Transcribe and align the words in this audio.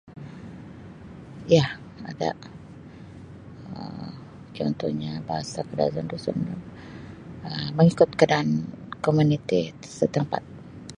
Ya 1.55 1.65
ada 2.11 2.29
Um 3.69 4.09
contohnya 4.57 5.11
bahasa 5.29 5.59
KadazanDusun 5.69 6.37
Um 7.47 7.67
mengikut 7.77 8.09
keadaan 8.19 8.49
komuniti 9.05 9.61
setempat. 9.97 10.41